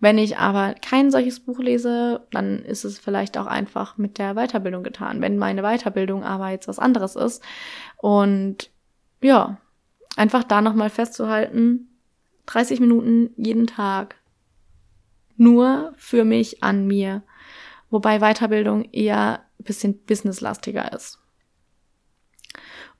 [0.00, 4.34] Wenn ich aber kein solches Buch lese, dann ist es vielleicht auch einfach mit der
[4.34, 5.20] Weiterbildung getan.
[5.20, 7.42] Wenn meine Weiterbildung aber jetzt was anderes ist
[7.98, 8.70] und
[9.20, 9.58] ja,
[10.16, 11.88] einfach da nochmal festzuhalten,
[12.46, 14.16] 30 Minuten jeden Tag
[15.36, 17.22] nur für mich an mir,
[17.90, 21.18] wobei Weiterbildung eher ein bisschen businesslastiger ist.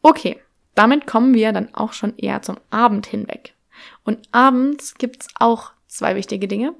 [0.02, 0.38] Okay,
[0.74, 3.54] damit kommen wir dann auch schon eher zum Abend hinweg.
[4.04, 6.74] Und abends gibt's auch zwei wichtige Dinge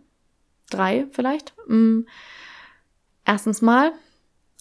[0.71, 1.55] drei vielleicht.
[1.67, 2.01] Mm.
[3.25, 3.93] Erstens mal,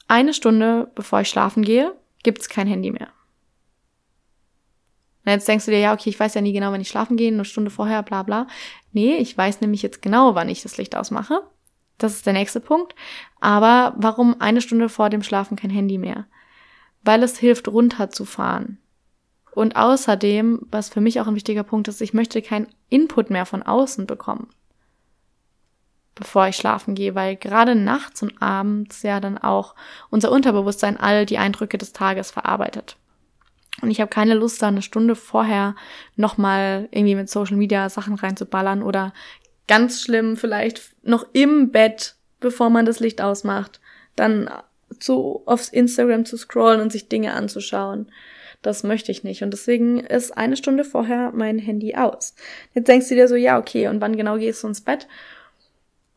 [0.07, 3.09] eine Stunde bevor ich schlafen gehe, gibt's kein Handy mehr.
[5.25, 7.17] Und jetzt denkst du dir, ja, okay, ich weiß ja nie genau, wann ich schlafen
[7.17, 8.47] gehe, eine Stunde vorher, bla bla.
[8.91, 11.43] Nee, ich weiß nämlich jetzt genau, wann ich das Licht ausmache.
[11.97, 12.95] Das ist der nächste Punkt.
[13.39, 16.25] Aber warum eine Stunde vor dem Schlafen kein Handy mehr?
[17.03, 18.79] Weil es hilft, runterzufahren.
[19.51, 23.45] Und außerdem, was für mich auch ein wichtiger Punkt ist, ich möchte keinen Input mehr
[23.45, 24.47] von außen bekommen
[26.19, 29.73] bevor ich schlafen gehe, weil gerade nachts und abends ja dann auch
[30.09, 32.97] unser Unterbewusstsein all die Eindrücke des Tages verarbeitet.
[33.81, 35.75] Und ich habe keine Lust, da eine Stunde vorher
[36.17, 39.13] nochmal irgendwie mit Social Media Sachen reinzuballern oder
[39.67, 43.79] ganz schlimm vielleicht noch im Bett, bevor man das Licht ausmacht,
[44.17, 44.49] dann
[44.99, 48.11] zu aufs Instagram zu scrollen und sich Dinge anzuschauen.
[48.61, 49.41] Das möchte ich nicht.
[49.41, 52.35] Und deswegen ist eine Stunde vorher mein Handy aus.
[52.73, 55.07] Jetzt denkst du dir so, ja, okay, und wann genau gehst du ins Bett?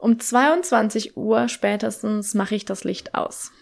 [0.02, 3.52] Um 22 Uhr spätestens mache ich das Licht aus.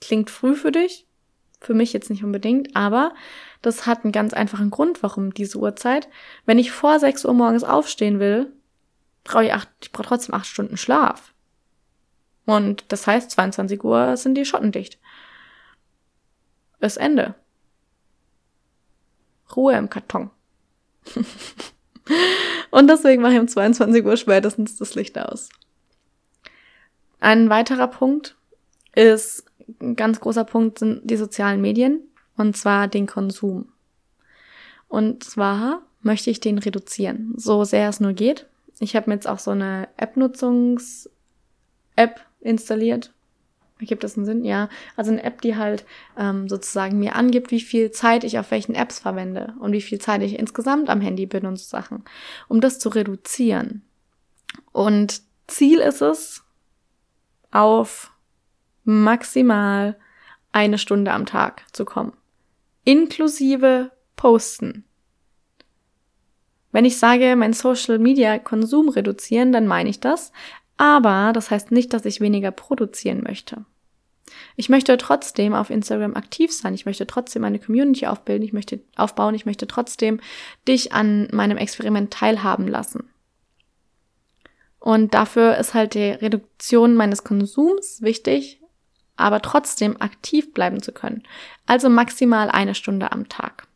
[0.00, 1.06] Klingt früh für dich?
[1.60, 3.14] Für mich jetzt nicht unbedingt, aber
[3.60, 6.08] das hat einen ganz einfachen Grund, warum diese Uhrzeit.
[6.46, 8.50] Wenn ich vor 6 Uhr morgens aufstehen will,
[9.22, 11.34] brauche ich, acht, ich brauche trotzdem acht Stunden Schlaf.
[12.46, 14.98] Und das heißt, 22 Uhr sind die Schotten dicht.
[16.80, 17.34] Ist Ende.
[19.54, 20.30] Ruhe im Karton.
[22.72, 25.50] Und deswegen mache ich um 22 Uhr spätestens das Licht aus.
[27.20, 28.34] Ein weiterer Punkt
[28.94, 29.44] ist,
[29.80, 32.00] ein ganz großer Punkt sind die sozialen Medien
[32.38, 33.68] und zwar den Konsum.
[34.88, 38.46] Und zwar möchte ich den reduzieren, so sehr es nur geht.
[38.80, 43.12] Ich habe mir jetzt auch so eine App-Nutzungs-App installiert.
[43.82, 44.44] Ergibt das einen Sinn?
[44.44, 44.68] Ja.
[44.96, 45.84] Also eine App, die halt
[46.16, 49.98] ähm, sozusagen mir angibt, wie viel Zeit ich auf welchen Apps verwende und wie viel
[49.98, 52.04] Zeit ich insgesamt am Handy bin und so Sachen,
[52.46, 53.82] um das zu reduzieren.
[54.70, 56.44] Und Ziel ist es,
[57.50, 58.12] auf
[58.84, 59.98] maximal
[60.52, 62.12] eine Stunde am Tag zu kommen.
[62.84, 64.84] Inklusive Posten.
[66.70, 70.32] Wenn ich sage, mein Social Media Konsum reduzieren, dann meine ich das.
[70.82, 73.64] Aber das heißt nicht, dass ich weniger produzieren möchte.
[74.56, 76.74] Ich möchte trotzdem auf Instagram aktiv sein.
[76.74, 78.44] Ich möchte trotzdem eine Community aufbilden.
[78.44, 79.36] Ich möchte aufbauen.
[79.36, 80.18] Ich möchte trotzdem
[80.66, 83.08] dich an meinem Experiment teilhaben lassen.
[84.80, 88.60] Und dafür ist halt die Reduktion meines Konsums wichtig,
[89.14, 91.22] aber trotzdem aktiv bleiben zu können.
[91.64, 93.68] Also maximal eine Stunde am Tag.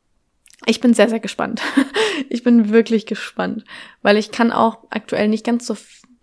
[0.64, 1.62] Ich bin sehr, sehr gespannt.
[2.28, 3.62] ich bin wirklich gespannt,
[4.02, 5.76] weil ich kann auch aktuell nicht ganz so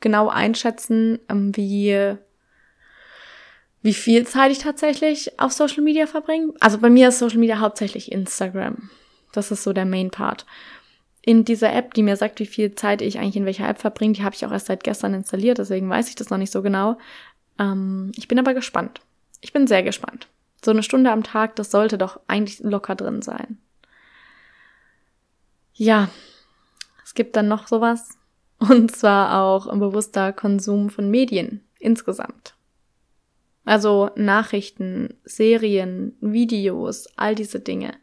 [0.04, 2.18] genau einschätzen, ähm, wie
[3.82, 6.54] wie viel Zeit ich tatsächlich auf Social Media verbringe.
[6.62, 8.89] Also bei mir ist Social Media hauptsächlich Instagram.
[9.34, 10.46] Das ist so der Main Part.
[11.22, 14.13] In dieser App, die mir sagt, wie viel Zeit ich eigentlich in welcher App verbringe,
[14.13, 16.62] die habe ich auch erst seit gestern installiert, deswegen weiß ich das noch nicht so
[16.62, 16.98] genau.
[17.60, 19.02] Ähm, ich bin aber gespannt.
[19.42, 20.28] Ich bin sehr gespannt.
[20.63, 23.58] So eine Stunde am Tag, das sollte doch eigentlich locker drin sein.
[25.74, 26.10] Ja,
[27.04, 28.18] es gibt dann noch sowas.
[28.69, 32.56] Und zwar auch ein bewusster Konsum von Medien insgesamt.
[33.65, 37.93] Also Nachrichten, Serien, Videos, all diese Dinge.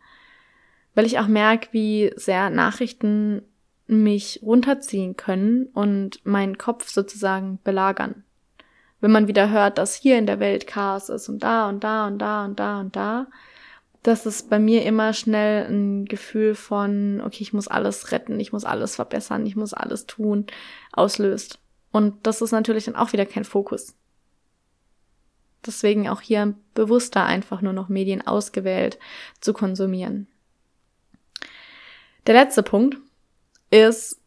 [0.94, 3.42] Weil ich auch merke, wie sehr Nachrichten
[3.86, 8.24] mich runterziehen können und meinen Kopf sozusagen belagern.
[9.00, 12.06] Wenn man wieder hört, dass hier in der Welt Chaos ist und da und da
[12.06, 13.28] und da und da und da,
[14.02, 18.52] dass es bei mir immer schnell ein Gefühl von, okay, ich muss alles retten, ich
[18.52, 20.46] muss alles verbessern, ich muss alles tun,
[20.92, 21.58] auslöst.
[21.92, 23.94] Und das ist natürlich dann auch wieder kein Fokus.
[25.66, 28.98] Deswegen auch hier bewusster einfach nur noch Medien ausgewählt
[29.40, 30.26] zu konsumieren.
[32.26, 32.96] Der letzte Punkt
[33.70, 34.20] ist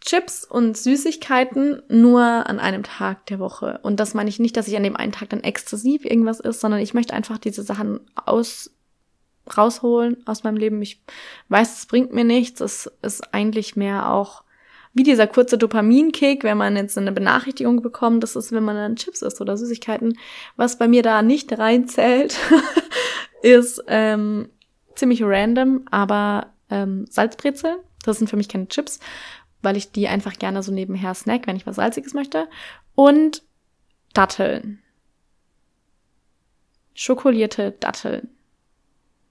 [0.00, 3.80] Chips und Süßigkeiten nur an einem Tag der Woche.
[3.82, 6.60] Und das meine ich nicht, dass ich an dem einen Tag dann exzessiv irgendwas ist,
[6.60, 8.70] sondern ich möchte einfach diese Sachen aus
[9.56, 10.82] rausholen aus meinem Leben.
[10.82, 11.02] Ich
[11.48, 12.60] weiß, es bringt mir nichts.
[12.60, 14.42] Es ist eigentlich mehr auch
[14.94, 18.96] wie dieser kurze Dopaminkick, wenn man jetzt eine Benachrichtigung bekommt, das ist, wenn man dann
[18.96, 20.18] Chips isst oder Süßigkeiten.
[20.56, 22.36] Was bei mir da nicht reinzählt,
[23.42, 24.48] ist ähm,
[24.96, 27.76] ziemlich random, aber ähm, Salzbrezeln.
[28.02, 29.00] Das sind für mich keine Chips,
[29.62, 32.48] weil ich die einfach gerne so nebenher snack, wenn ich was Salziges möchte.
[32.94, 33.42] Und
[34.14, 34.82] Datteln.
[36.94, 38.30] Schokolierte Datteln.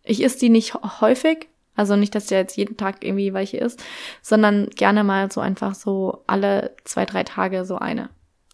[0.08, 3.84] Ich esse die nicht häufig, also nicht, dass der jetzt jeden Tag irgendwie welche ist,
[4.22, 8.10] sondern gerne mal so einfach so alle zwei, drei Tage so eine.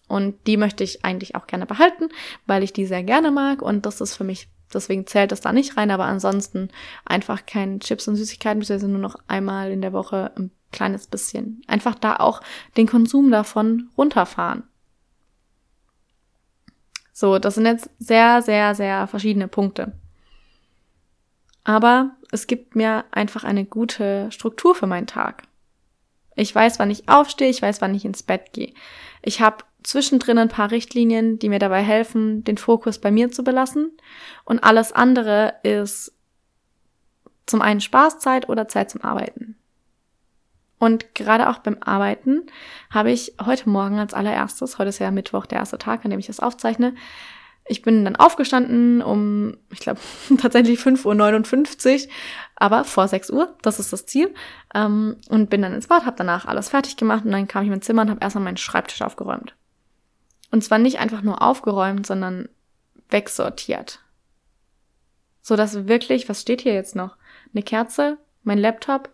[0.08, 2.10] Und die möchte ich eigentlich auch gerne behalten,
[2.46, 5.54] weil ich die sehr gerne mag und das ist für mich, deswegen zählt das da
[5.54, 6.70] nicht rein, aber ansonsten
[7.06, 11.62] einfach kein Chips und Süßigkeiten, beziehungsweise nur noch einmal in der Woche ein kleines bisschen.
[11.68, 12.42] Einfach da auch
[12.76, 14.64] den Konsum davon runterfahren.
[17.14, 19.94] So, das sind jetzt sehr, sehr, sehr verschiedene Punkte.
[21.64, 25.44] Aber es gibt mir einfach eine gute Struktur für meinen Tag.
[26.36, 28.74] Ich weiß, wann ich aufstehe, ich weiß, wann ich ins Bett gehe.
[29.22, 33.44] Ich habe zwischendrin ein paar Richtlinien, die mir dabei helfen, den Fokus bei mir zu
[33.44, 33.92] belassen.
[34.46, 36.14] Und alles andere ist
[37.46, 39.58] zum einen Spaßzeit oder Zeit zum Arbeiten.
[40.80, 42.48] Und gerade auch beim Arbeiten
[42.90, 46.20] habe ich heute Morgen als allererstes, heute ist ja Mittwoch, der erste Tag, an dem
[46.20, 46.94] ich das aufzeichne,
[47.66, 50.00] ich bin dann aufgestanden um, ich glaube,
[50.38, 52.12] tatsächlich 5.59 Uhr,
[52.56, 54.34] aber vor 6 Uhr, das ist das Ziel.
[54.74, 57.68] Ähm, und bin dann ins Bad, habe danach alles fertig gemacht und dann kam ich
[57.68, 59.56] in mein Zimmer und habe erstmal meinen Schreibtisch aufgeräumt.
[60.52, 62.50] Und zwar nicht einfach nur aufgeräumt, sondern
[63.10, 64.00] wegsortiert.
[65.42, 67.18] So dass wirklich, was steht hier jetzt noch?
[67.54, 69.10] Eine Kerze, mein Laptop,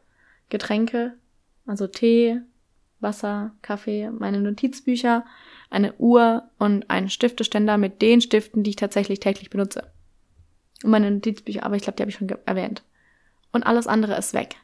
[0.50, 1.18] Getränke,
[1.66, 2.42] also Tee,
[3.00, 5.26] Wasser, Kaffee, meine Notizbücher,
[5.70, 9.92] eine Uhr und einen Stifteständer mit den Stiften, die ich tatsächlich täglich benutze.
[10.84, 12.84] Und meine Notizbücher, aber ich glaube, die habe ich schon erwähnt.
[13.52, 14.56] Und alles andere ist weg.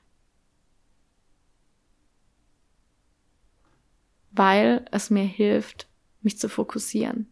[4.32, 5.88] Weil es mir hilft,
[6.22, 7.32] mich zu fokussieren.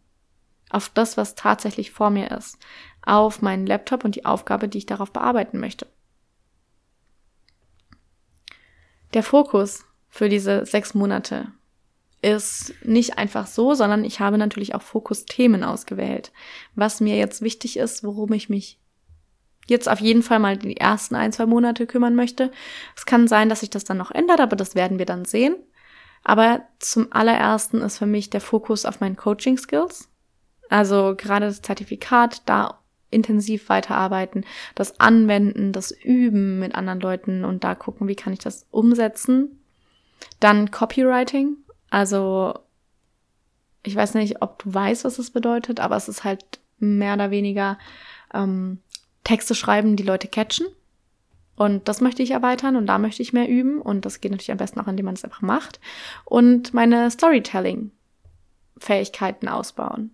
[0.70, 2.58] Auf das, was tatsächlich vor mir ist.
[3.02, 5.86] Auf meinen Laptop und die Aufgabe, die ich darauf bearbeiten möchte.
[9.12, 9.84] Der Fokus
[10.14, 11.48] für diese sechs Monate
[12.22, 16.30] ist nicht einfach so, sondern ich habe natürlich auch Fokusthemen ausgewählt,
[16.76, 18.78] was mir jetzt wichtig ist, worum ich mich
[19.66, 22.52] jetzt auf jeden Fall mal die ersten ein, zwei Monate kümmern möchte.
[22.96, 25.56] Es kann sein, dass sich das dann noch ändert, aber das werden wir dann sehen.
[26.22, 30.12] Aber zum allerersten ist für mich der Fokus auf meinen Coaching Skills.
[30.68, 32.78] Also gerade das Zertifikat, da
[33.10, 34.44] intensiv weiterarbeiten,
[34.76, 39.58] das Anwenden, das Üben mit anderen Leuten und da gucken, wie kann ich das umsetzen.
[40.40, 41.56] Dann Copywriting,
[41.90, 42.58] also
[43.82, 47.30] ich weiß nicht, ob du weißt, was es bedeutet, aber es ist halt mehr oder
[47.30, 47.78] weniger
[48.32, 48.78] ähm,
[49.22, 50.66] Texte schreiben, die Leute catchen.
[51.56, 53.80] Und das möchte ich erweitern und da möchte ich mehr üben.
[53.80, 55.78] Und das geht natürlich am besten auch, indem man es einfach macht.
[56.24, 60.10] Und meine Storytelling-Fähigkeiten ausbauen.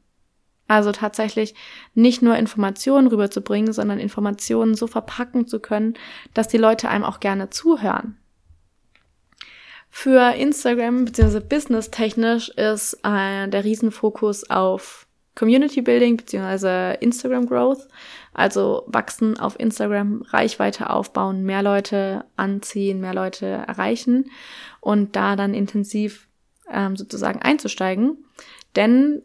[0.69, 1.55] Also tatsächlich
[1.95, 5.95] nicht nur Informationen rüberzubringen, sondern Informationen so verpacken zu können,
[6.35, 8.17] dass die Leute einem auch gerne zuhören.
[9.90, 11.40] Für Instagram bzw.
[11.40, 16.96] business technisch ist äh, der Riesenfokus auf Community Building bzw.
[17.00, 17.88] Instagram Growth.
[18.33, 24.31] Also wachsen auf Instagram, Reichweite aufbauen, mehr Leute anziehen, mehr Leute erreichen
[24.81, 26.29] und da dann intensiv
[26.70, 28.24] ähm, sozusagen einzusteigen.
[28.76, 29.22] Denn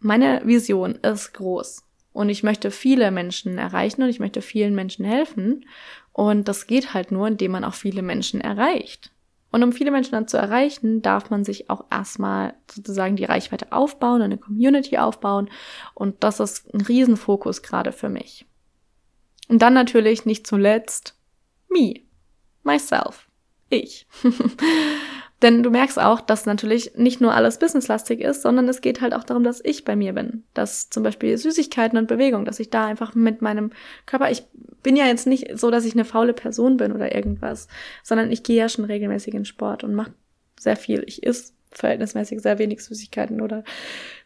[0.00, 1.82] meine Vision ist groß
[2.12, 5.66] und ich möchte viele Menschen erreichen und ich möchte vielen Menschen helfen.
[6.12, 9.12] Und das geht halt nur, indem man auch viele Menschen erreicht.
[9.50, 13.72] Und um viele Menschen dann zu erreichen, darf man sich auch erstmal sozusagen die Reichweite
[13.72, 15.48] aufbauen, eine Community aufbauen.
[15.94, 18.46] Und das ist ein Riesenfokus gerade für mich.
[19.48, 21.18] Und dann natürlich nicht zuletzt
[21.68, 22.00] me,
[22.62, 23.28] myself,
[23.70, 24.06] ich.
[25.42, 29.14] Denn du merkst auch, dass natürlich nicht nur alles businesslastig ist, sondern es geht halt
[29.14, 30.42] auch darum, dass ich bei mir bin.
[30.52, 33.70] Dass zum Beispiel Süßigkeiten und Bewegung, dass ich da einfach mit meinem
[34.04, 34.42] Körper, ich
[34.82, 37.68] bin ja jetzt nicht so, dass ich eine faule Person bin oder irgendwas,
[38.02, 40.12] sondern ich gehe ja schon regelmäßig in Sport und mache
[40.58, 41.04] sehr viel.
[41.06, 43.62] Ich esse verhältnismäßig sehr wenig Süßigkeiten oder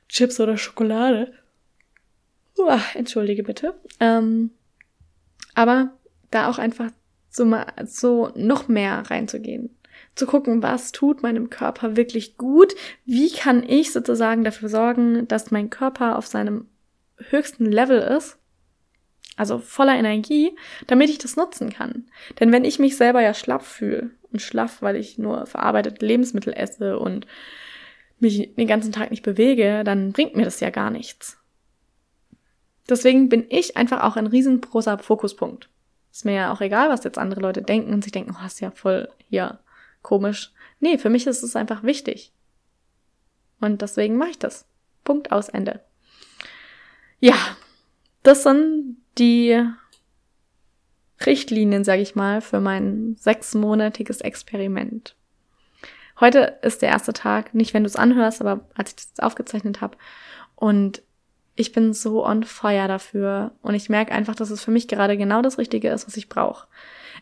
[0.08, 1.32] Chips oder Schokolade.
[2.56, 3.74] Uah, entschuldige bitte.
[4.00, 4.50] Ähm,
[5.54, 5.90] aber
[6.30, 6.90] da auch einfach
[7.28, 9.70] so, mal, so noch mehr reinzugehen
[10.14, 15.50] zu gucken, was tut meinem Körper wirklich gut, wie kann ich sozusagen dafür sorgen, dass
[15.50, 16.66] mein Körper auf seinem
[17.30, 18.38] höchsten Level ist,
[19.36, 20.54] also voller Energie,
[20.86, 22.06] damit ich das nutzen kann.
[22.40, 26.52] Denn wenn ich mich selber ja schlapp fühle und schlaff, weil ich nur verarbeitete Lebensmittel
[26.52, 27.26] esse und
[28.18, 31.38] mich den ganzen Tag nicht bewege, dann bringt mir das ja gar nichts.
[32.88, 35.70] Deswegen bin ich einfach auch ein riesengroßer Fokuspunkt.
[36.12, 38.60] Ist mir ja auch egal, was jetzt andere Leute denken und sich denken, oh, ist
[38.60, 39.60] ja voll hier
[40.02, 40.52] komisch.
[40.80, 42.32] Nee, für mich ist es einfach wichtig.
[43.60, 44.66] Und deswegen mache ich das.
[45.04, 45.80] Punkt aus Ende.
[47.20, 47.36] Ja,
[48.22, 49.64] das sind die
[51.24, 55.16] Richtlinien, sage ich mal, für mein sechsmonatiges Experiment.
[56.20, 59.80] Heute ist der erste Tag, nicht wenn du es anhörst, aber als ich das aufgezeichnet
[59.80, 59.96] habe.
[60.56, 61.02] Und
[61.54, 63.52] ich bin so on fire dafür.
[63.62, 66.28] Und ich merke einfach, dass es für mich gerade genau das Richtige ist, was ich
[66.28, 66.66] brauche.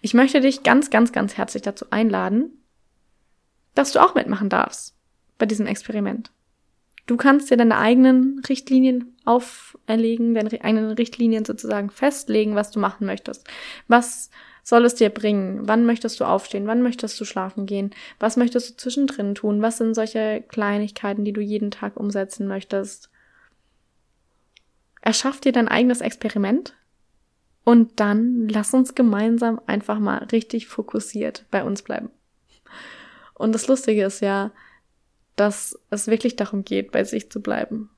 [0.02, 2.52] Ich möchte dich ganz, ganz, ganz herzlich dazu einladen,
[3.74, 4.94] dass du auch mitmachen darfst
[5.38, 6.30] bei diesem Experiment.
[7.06, 13.06] Du kannst dir deine eigenen Richtlinien auferlegen, deine eigenen Richtlinien sozusagen festlegen, was du machen
[13.06, 13.48] möchtest.
[13.88, 14.30] Was
[14.62, 15.66] soll es dir bringen?
[15.66, 16.68] Wann möchtest du aufstehen?
[16.68, 17.90] Wann möchtest du schlafen gehen?
[18.20, 19.60] Was möchtest du zwischendrin tun?
[19.60, 23.10] Was sind solche Kleinigkeiten, die du jeden Tag umsetzen möchtest?
[25.02, 26.76] Erschaff dir dein eigenes Experiment
[27.64, 32.10] und dann lass uns gemeinsam einfach mal richtig fokussiert bei uns bleiben.
[33.40, 34.52] Und das Lustige ist ja,
[35.34, 37.88] dass es wirklich darum geht, bei sich zu bleiben.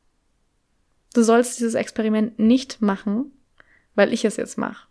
[1.14, 3.32] Du sollst dieses Experiment nicht machen,
[3.96, 4.86] weil ich es jetzt mache,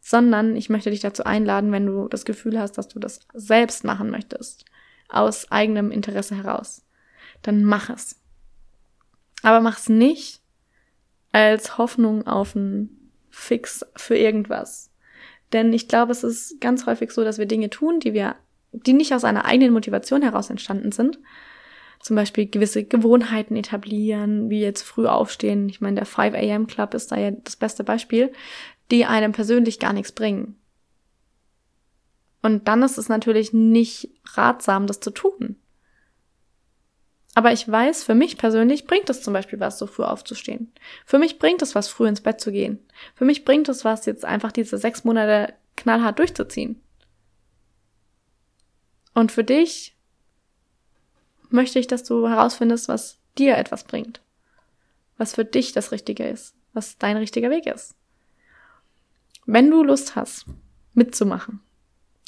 [0.00, 3.84] sondern ich möchte dich dazu einladen, wenn du das Gefühl hast, dass du das selbst
[3.84, 4.64] machen möchtest,
[5.08, 6.84] aus eigenem Interesse heraus,
[7.42, 8.20] dann mach es.
[9.44, 10.42] Aber mach es nicht
[11.30, 14.90] als Hoffnung auf einen Fix für irgendwas.
[15.52, 18.34] Denn ich glaube, es ist ganz häufig so, dass wir Dinge tun, die wir
[18.84, 21.18] die nicht aus einer eigenen Motivation heraus entstanden sind.
[22.00, 25.68] Zum Beispiel gewisse Gewohnheiten etablieren, wie jetzt früh aufstehen.
[25.68, 26.66] Ich meine, der 5 a.m.
[26.66, 28.32] Club ist da ja das beste Beispiel.
[28.92, 30.54] die einem persönlich gar nichts bringen.
[32.40, 35.56] Und dann ist es natürlich nicht ratsam, das zu tun.
[37.34, 40.72] Aber ich weiß, für mich persönlich bringt es zum Beispiel was, so früh aufzustehen.
[41.04, 42.78] Für mich bringt es was, früh ins Bett zu gehen.
[43.14, 46.80] Für mich bringt es was, jetzt einfach diese sechs Monate knallhart durchzuziehen.
[49.16, 49.96] Und für dich
[51.48, 54.20] möchte ich, dass du herausfindest, was dir etwas bringt.
[55.16, 56.54] Was für dich das Richtige ist.
[56.74, 57.94] Was dein richtiger Weg ist.
[59.46, 60.44] Wenn du Lust hast,
[60.92, 61.60] mitzumachen,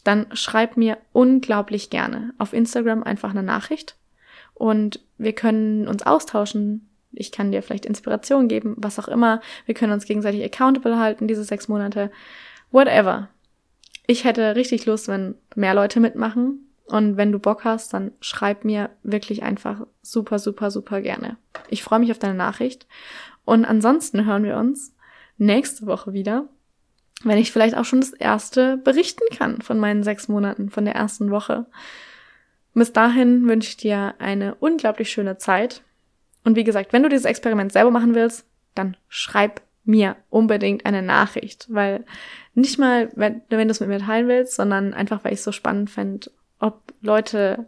[0.02, 3.96] dann schreib mir unglaublich gerne auf Instagram einfach eine Nachricht
[4.54, 6.88] und wir können uns austauschen.
[7.12, 9.42] Ich kann dir vielleicht Inspiration geben, was auch immer.
[9.66, 12.10] Wir können uns gegenseitig accountable halten, diese sechs Monate.
[12.70, 13.28] Whatever.
[14.06, 16.64] Ich hätte richtig Lust, wenn mehr Leute mitmachen.
[16.88, 21.36] Und wenn du Bock hast, dann schreib mir wirklich einfach super, super, super gerne.
[21.68, 22.86] Ich freue mich auf deine Nachricht.
[23.44, 24.94] Und ansonsten hören wir uns
[25.36, 26.48] nächste Woche wieder,
[27.24, 30.94] wenn ich vielleicht auch schon das erste berichten kann von meinen sechs Monaten, von der
[30.94, 31.66] ersten Woche.
[32.74, 35.82] Bis dahin wünsche ich dir eine unglaublich schöne Zeit.
[36.44, 41.02] Und wie gesagt, wenn du dieses Experiment selber machen willst, dann schreib mir unbedingt eine
[41.02, 42.04] Nachricht, weil
[42.54, 45.44] nicht mal, wenn, wenn du es mit mir teilen willst, sondern einfach, weil ich es
[45.44, 47.66] so spannend fände, ob Leute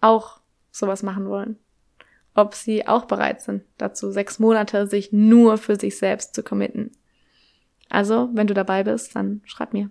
[0.00, 1.58] auch sowas machen wollen.
[2.34, 6.90] Ob sie auch bereit sind, dazu sechs Monate sich nur für sich selbst zu committen.
[7.88, 9.90] Also, wenn du dabei bist, dann schreib mir.